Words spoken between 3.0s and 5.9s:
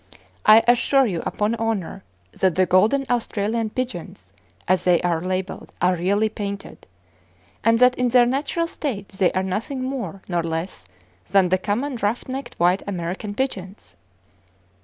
Australian Pigeons, as they are labeled,